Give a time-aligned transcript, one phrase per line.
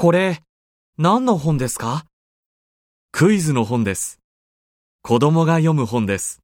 [0.00, 0.40] これ、
[0.96, 2.06] 何の本ですか？
[3.12, 4.18] クイズの本です。
[5.02, 6.40] 子供が読む本です。